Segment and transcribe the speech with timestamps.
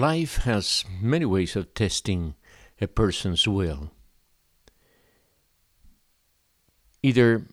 [0.00, 2.34] Life has many ways of testing
[2.80, 3.90] a person's will.
[7.02, 7.44] Either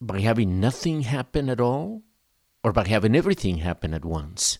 [0.00, 2.02] by having nothing happen at all,
[2.64, 4.58] or by having everything happen at once.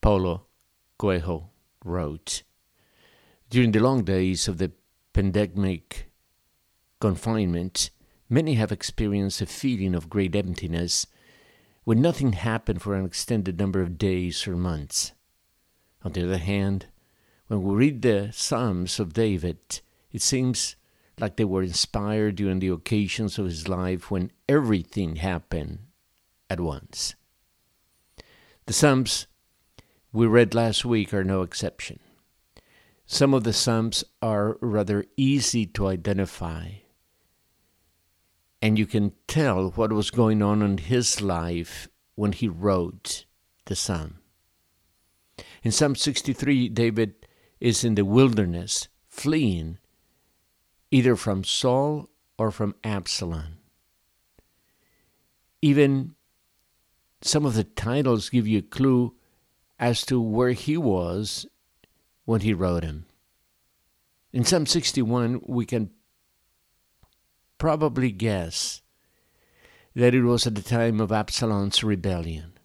[0.00, 0.46] Paulo
[0.96, 1.50] Coelho
[1.84, 2.44] wrote
[3.50, 4.70] During the long days of the
[5.12, 6.12] pandemic
[7.00, 7.90] confinement,
[8.30, 11.08] many have experienced a feeling of great emptiness
[11.82, 15.14] when nothing happened for an extended number of days or months.
[16.02, 16.86] On the other hand,
[17.48, 19.80] when we read the Psalms of David,
[20.12, 20.76] it seems
[21.18, 25.80] like they were inspired during the occasions of his life when everything happened
[26.48, 27.14] at once.
[28.66, 29.26] The Psalms
[30.12, 32.00] we read last week are no exception.
[33.06, 36.70] Some of the Psalms are rather easy to identify,
[38.60, 43.24] and you can tell what was going on in his life when he wrote
[43.66, 44.17] the Psalm.
[45.62, 47.14] In Psalm 63, David
[47.60, 49.78] is in the wilderness, fleeing
[50.90, 53.58] either from Saul or from Absalom.
[55.60, 56.14] Even
[57.20, 59.14] some of the titles give you a clue
[59.78, 61.46] as to where he was
[62.24, 63.06] when he wrote them.
[64.32, 65.90] In Psalm 61, we can
[67.56, 68.82] probably guess
[69.94, 72.57] that it was at the time of Absalom's rebellion.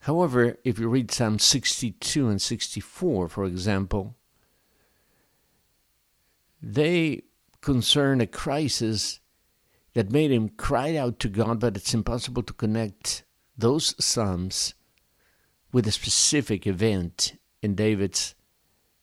[0.00, 4.16] However, if you read Psalm 62 and 64, for example,
[6.62, 7.22] they
[7.60, 9.20] concern a crisis
[9.94, 13.24] that made him cry out to God, but it's impossible to connect
[13.56, 14.74] those Psalms
[15.72, 18.34] with a specific event in David's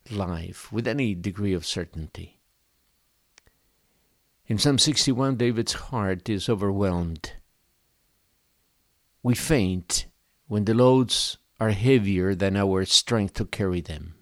[0.10, 2.40] life with any degree of certainty.
[4.48, 7.34] In Psalm 61, David's heart is overwhelmed.
[9.24, 10.06] We faint
[10.48, 14.16] when the loads are heavier than our strength to carry them.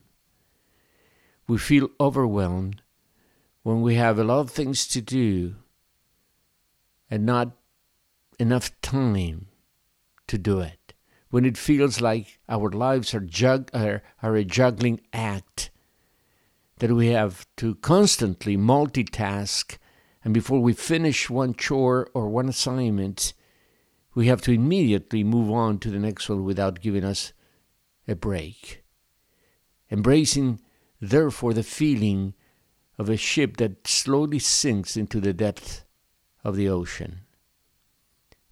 [1.48, 2.82] We feel overwhelmed
[3.64, 5.56] when we have a lot of things to do
[7.10, 7.52] and not
[8.40, 9.48] enough time
[10.28, 10.94] to do it.
[11.30, 15.72] When it feels like our lives are, jug- are, are a juggling act,
[16.78, 19.78] that we have to constantly multitask,
[20.24, 23.34] and before we finish one chore or one assignment,
[24.16, 27.34] we have to immediately move on to the next one without giving us
[28.08, 28.84] a break.
[29.92, 30.60] Embracing,
[31.00, 32.34] therefore, the feeling
[32.98, 35.86] of a ship that slowly sinks into the depth
[36.44, 37.22] of the ocean.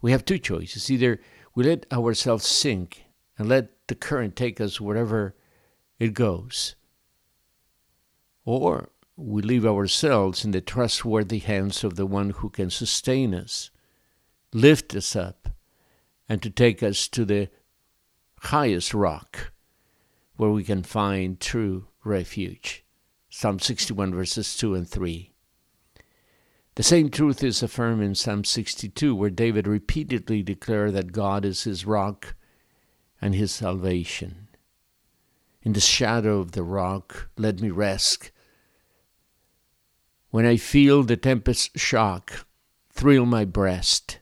[0.02, 1.20] We have two choices either
[1.54, 3.06] we let ourselves sink
[3.38, 5.36] and let the current take us wherever
[6.00, 6.76] it goes,
[8.46, 13.70] or we leave ourselves in the trustworthy hands of the one who can sustain us,
[14.54, 15.50] lift us up,
[16.28, 17.50] and to take us to the
[18.40, 19.52] highest rock
[20.36, 22.84] where we can find true refuge.
[23.30, 25.32] Psalm 61, verses 2 and 3.
[26.76, 31.64] The same truth is affirmed in Psalm 62, where David repeatedly declared that God is
[31.64, 32.36] his rock
[33.22, 34.48] and his salvation.
[35.62, 38.32] In the shadow of the rock, let me rest.
[40.30, 42.48] When I feel the tempest shock,
[42.90, 44.21] thrill my breast.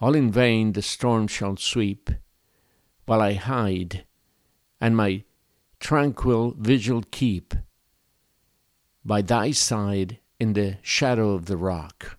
[0.00, 2.08] All in vain the storm shall sweep,
[3.04, 4.06] while I hide,
[4.80, 5.24] and my
[5.78, 7.54] tranquil vigil keep
[9.04, 12.18] by thy side in the shadow of the rock.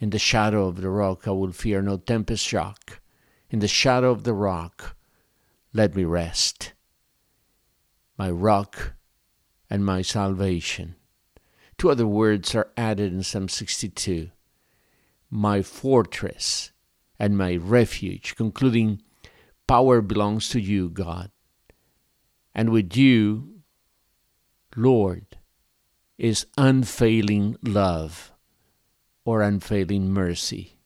[0.00, 3.00] In the shadow of the rock I will fear no tempest shock.
[3.48, 4.96] In the shadow of the rock
[5.72, 6.72] let me rest.
[8.18, 8.94] My rock
[9.70, 10.96] and my salvation.
[11.78, 14.30] Two other words are added in Psalm 62
[15.34, 16.71] my fortress
[17.22, 19.00] and my refuge, concluding,
[19.68, 21.30] Power belongs to you, God.
[22.52, 23.60] And with you,
[24.74, 25.38] Lord,
[26.18, 28.32] is unfailing love
[29.24, 30.80] or unfailing mercy.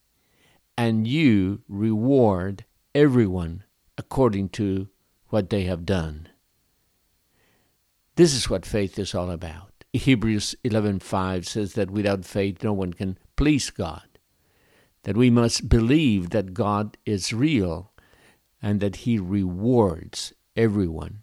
[0.77, 3.65] And you reward everyone
[3.97, 4.89] according to
[5.29, 6.29] what they have done.
[8.17, 9.73] This is what faith is all about.
[9.95, 14.16] Hebrews 11:5 says that without faith no one can please God.
[15.07, 17.91] That we must believe that God is real
[18.61, 21.23] and that he rewards everyone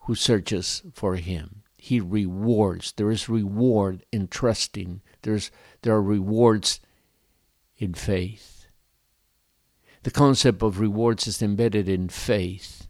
[0.00, 2.92] who searches for him he rewards.
[2.92, 5.02] There is reward in trusting.
[5.20, 5.50] There's
[5.82, 6.80] there are rewards
[7.76, 8.68] in faith.
[10.04, 12.88] The concept of rewards is embedded in faith.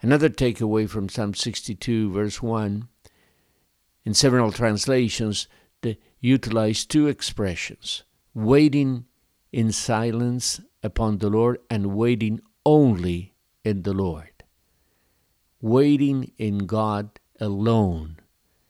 [0.00, 2.88] Another takeaway from Psalm 62, verse 1,
[4.06, 5.46] in several translations,
[5.82, 9.04] they utilize two expressions waiting
[9.52, 13.34] in silence upon the Lord and waiting only
[13.64, 14.44] in the Lord,
[15.60, 18.18] waiting in God alone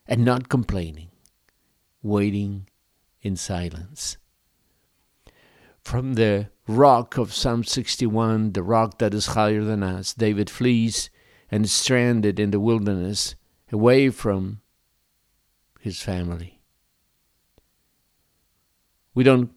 [0.06, 1.10] and not complaining,
[2.02, 2.68] waiting
[3.20, 4.16] in silence.
[5.80, 11.10] From the rock of Psalm 61, the rock that is higher than us, David flees
[11.50, 13.34] and is stranded in the wilderness
[13.70, 14.60] away from
[15.80, 16.51] his family.
[19.14, 19.52] We don't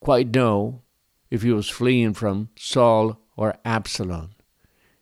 [0.00, 0.82] quite know
[1.30, 4.34] if he was fleeing from Saul or Absalom.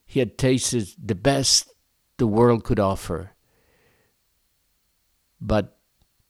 [0.05, 1.73] He had tasted the best
[2.19, 3.33] the world could offer.
[5.41, 5.79] But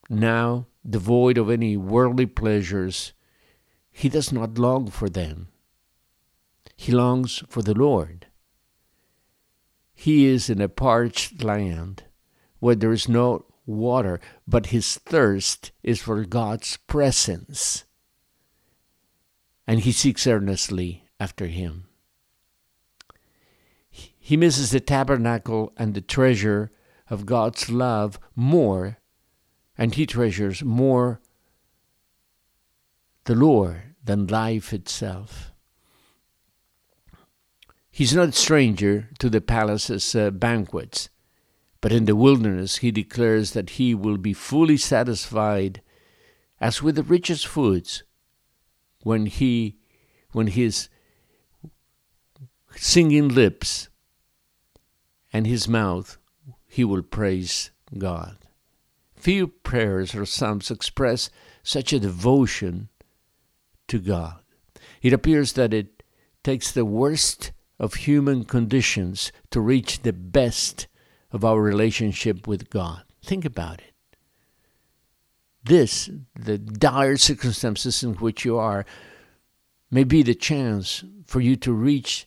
[0.08, 3.12] now, devoid of any worldly pleasures,
[3.90, 5.48] he does not long for them.
[6.76, 8.26] He longs for the Lord.
[9.92, 12.04] He is in a parched land
[12.60, 17.84] where there is no water, but his thirst is for God's presence.
[19.66, 21.86] And he seeks earnestly after him.
[24.18, 26.70] He misses the tabernacle and the treasure
[27.08, 28.98] of God's love more,
[29.76, 31.20] and he treasures more
[33.24, 35.52] the Lord than life itself.
[37.90, 41.10] He's not a stranger to the palace's uh, banquets,
[41.80, 45.80] but in the wilderness he declares that he will be fully satisfied
[46.60, 48.02] as with the richest foods
[49.02, 49.76] when he
[50.32, 50.88] when his
[52.76, 53.88] singing lips
[55.32, 56.18] and his mouth
[56.66, 58.36] he will praise God.
[59.16, 61.30] Few prayers or psalms express
[61.62, 62.88] such a devotion
[63.88, 64.40] to God.
[65.02, 66.02] It appears that it
[66.44, 70.86] takes the worst of human conditions to reach the best
[71.32, 73.02] of our relationship with God.
[73.22, 73.92] Think about it.
[75.62, 78.86] This, the dire circumstances in which you are,
[79.90, 82.26] may be the chance for you to reach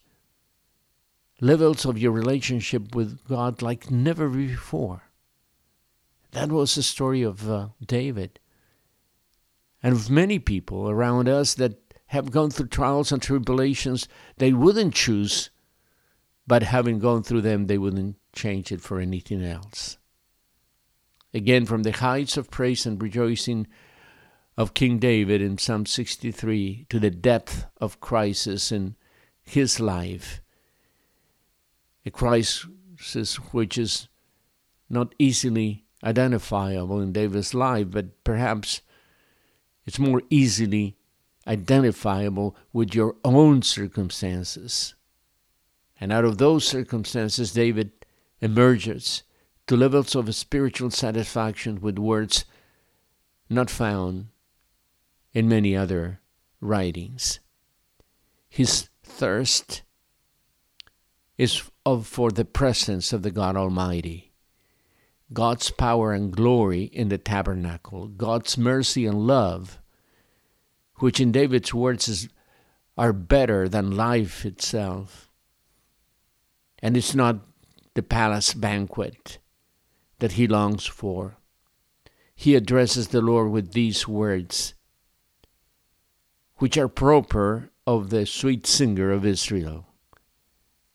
[1.41, 5.03] levels of your relationship with God like never before.
[6.31, 8.39] That was the story of uh, David
[9.81, 14.07] and of many people around us that have gone through trials and tribulations
[14.38, 15.49] they wouldn't choose,
[16.47, 19.97] but having gone through them, they wouldn't change it for anything else.
[21.33, 23.68] Again, from the heights of praise and rejoicing
[24.56, 28.95] of King David in Psalm 63 to the depth of crisis in
[29.41, 30.41] his life,
[32.06, 34.07] a crisis which is
[34.89, 38.81] not easily identifiable in David's life, but perhaps
[39.85, 40.97] it's more easily
[41.47, 44.94] identifiable with your own circumstances.
[46.00, 47.91] And out of those circumstances, David
[48.44, 49.24] emerges
[49.66, 52.44] to levels of spiritual satisfaction with words
[53.50, 54.28] not found
[55.31, 56.19] in many other
[56.60, 57.40] writings.
[58.50, 59.84] His thirst
[61.38, 64.34] is of for the presence of the God Almighty.
[65.31, 69.80] God's power and glory in the tabernacle, God's mercy and love,
[70.98, 72.28] which in David's words is,
[72.98, 75.30] are better than life itself.
[76.80, 77.38] And it's not
[77.95, 79.40] the palace banquet
[80.19, 81.38] that he longs for.
[82.36, 84.74] He addresses the Lord with these words,
[86.57, 89.86] which are proper of the sweet singer of Israel.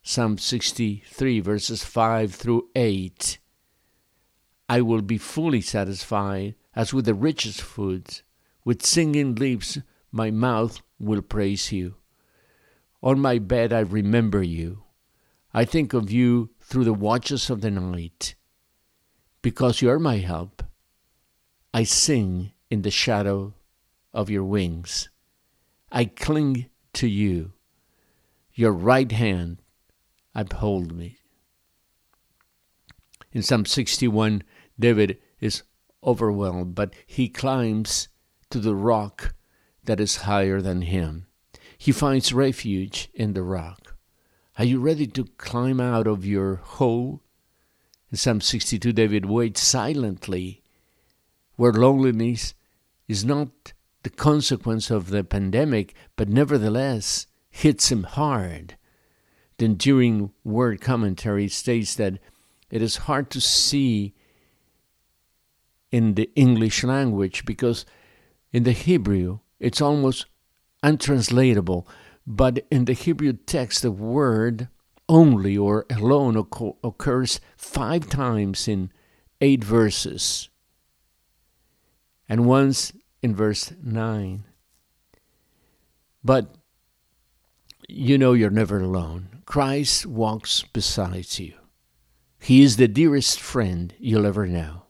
[0.03, 3.38] Psalm 63, verses 5 through 8.
[4.69, 8.23] I will be fully satisfied as with the richest foods.
[8.64, 9.78] With singing lips,
[10.11, 11.97] my mouth will praise you.
[13.02, 14.85] On my bed, I remember you.
[15.55, 18.34] I think of you through the watches of the night.
[19.40, 20.62] Because you are my help,
[21.72, 23.54] I sing in the shadow
[24.12, 25.08] of your wings.
[25.90, 27.52] I cling to you.
[28.52, 29.62] Your right hand
[30.34, 31.16] uphold me.
[33.32, 34.42] In Psalm 61,
[34.78, 35.62] David is
[36.04, 38.08] overwhelmed, but he climbs
[38.50, 39.34] to the rock
[39.84, 41.28] that is higher than him.
[41.78, 43.98] He finds refuge in the rock.
[44.59, 47.23] Are you ready to climb out of your hole?
[48.11, 50.65] In Psalm 62, David waits silently,
[51.55, 52.55] where loneliness
[53.07, 53.73] is not
[54.03, 58.77] the consequence of the pandemic, but nevertheless hits him hard.
[59.59, 62.19] The enduring word commentary states that
[62.69, 64.12] it is hard to see
[65.93, 67.87] in the English language because
[68.53, 70.27] in the Hebrew it's almost
[70.83, 71.87] untranslatable.
[72.30, 74.68] But in the Hebrew text, the word
[75.08, 78.92] only or alone occurs five times in
[79.40, 80.50] eight verses,
[82.28, 82.92] and once
[83.23, 84.44] in verse 9.
[86.23, 86.54] But
[87.88, 89.40] you know you're never alone.
[89.47, 91.54] Christ walks beside you.
[92.38, 94.82] He is the dearest friend you'll ever know.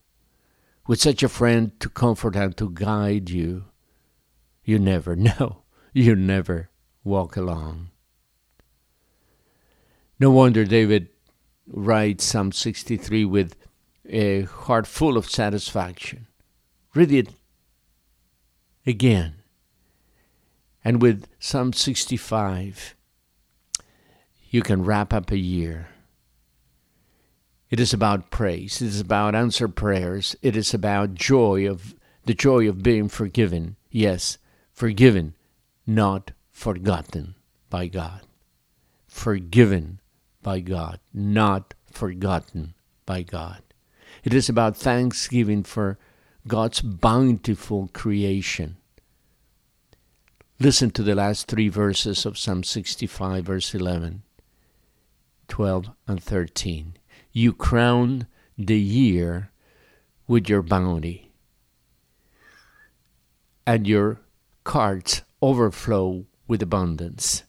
[0.88, 3.66] With such a friend to comfort and to guide you,
[4.64, 5.62] you never know.
[5.92, 6.70] You never
[7.08, 7.90] walk along.
[10.20, 11.08] No wonder David
[11.66, 13.56] writes Psalm 63 with
[14.08, 16.26] a heart full of satisfaction.
[16.94, 17.28] Read it
[18.86, 19.34] again.
[20.84, 22.94] And with Psalm 65,
[24.50, 25.88] you can wrap up a year.
[27.70, 28.80] It is about praise.
[28.80, 30.34] It is about answered prayers.
[30.40, 33.76] It is about joy of the joy of being forgiven.
[33.90, 34.38] Yes,
[34.72, 35.34] forgiven,
[35.86, 37.36] not forgotten
[37.70, 38.22] by God.
[39.06, 40.00] Forgiven
[40.42, 42.74] by God, not forgotten
[43.06, 43.62] by God.
[44.24, 45.98] It is about thanksgiving for
[46.48, 48.76] God's bountiful creation.
[50.58, 54.24] Listen to the last three verses of Psalm 65, verse 11,
[55.46, 56.94] 12, and 13.
[57.30, 58.26] You crown
[58.58, 59.52] the year
[60.26, 61.30] with your bounty,
[63.64, 64.18] and your
[64.64, 67.44] carts overflow with abundance.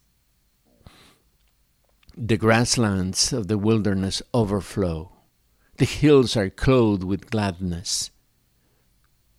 [2.15, 5.13] The grasslands of the wilderness overflow.
[5.77, 8.12] The hills are clothed with gladness.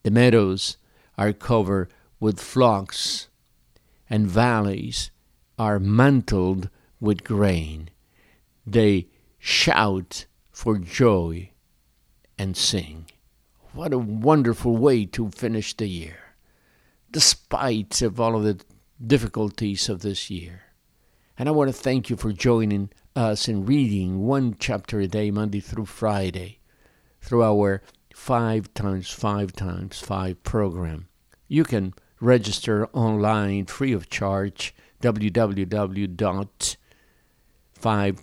[0.03, 0.79] The meadows
[1.19, 3.29] are covered with flocks,
[4.09, 5.11] and valleys
[5.59, 7.91] are mantled with grain.
[8.67, 11.51] They shout for joy
[12.39, 13.07] and sing.
[13.73, 16.35] What a wonderful way to finish the year,
[17.11, 18.65] despite of all of the
[19.05, 20.63] difficulties of this year.
[21.39, 25.31] And I want to thank you for joining us in reading one chapter a day,
[25.31, 26.59] Monday through Friday,
[27.21, 27.83] through our
[28.15, 31.09] five times five times five program.
[31.49, 36.77] You can register online free of charge www.5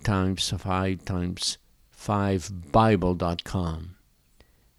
[0.02, 1.58] times 5 times
[1.90, 3.96] 5 bible.com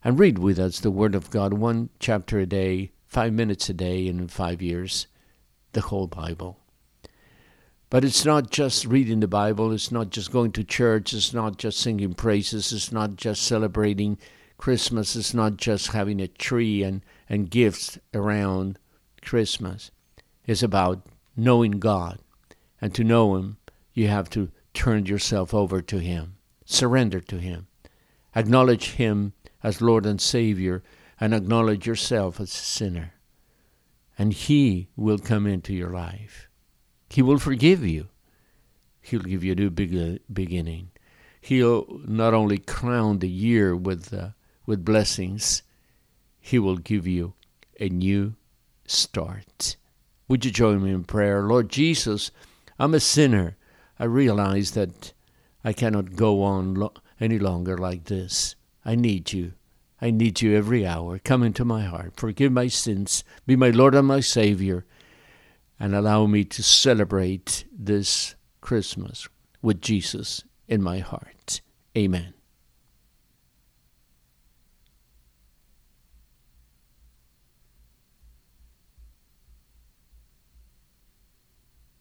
[0.01, 3.73] and read with us the word of God one chapter a day 5 minutes a
[3.73, 5.07] day in 5 years
[5.73, 6.59] the whole bible
[7.89, 11.57] but it's not just reading the bible it's not just going to church it's not
[11.57, 14.17] just singing praises it's not just celebrating
[14.57, 18.77] Christmas it's not just having a tree and, and gifts around
[19.21, 19.91] Christmas.
[20.45, 22.19] It's about knowing God.
[22.81, 23.57] And to know Him,
[23.93, 27.67] you have to turn yourself over to Him, surrender to Him,
[28.35, 30.83] acknowledge Him as Lord and Savior,
[31.19, 33.13] and acknowledge yourself as a sinner.
[34.19, 36.49] And He will come into your life.
[37.09, 38.09] He will forgive you.
[39.01, 40.91] He'll give you a new beginning.
[41.41, 44.29] He'll not only crown the year with uh,
[44.65, 45.63] with blessings,
[46.39, 47.33] He will give you
[47.79, 48.35] a new
[48.85, 49.77] start.
[50.27, 51.41] Would you join me in prayer?
[51.41, 52.29] Lord Jesus,
[52.77, 53.55] I'm a sinner.
[53.97, 55.13] I realize that
[55.63, 58.55] I cannot go on lo- any longer like this.
[58.85, 59.53] I need you.
[60.01, 61.19] I need you every hour.
[61.19, 62.13] Come into my heart.
[62.15, 63.23] Forgive my sins.
[63.45, 64.85] Be my Lord and my Savior.
[65.79, 69.27] And allow me to celebrate this Christmas
[69.61, 71.61] with Jesus in my heart.
[71.97, 72.38] Amen.